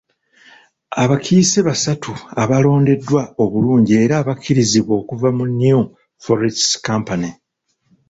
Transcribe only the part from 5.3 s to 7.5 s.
mu New Forests Company.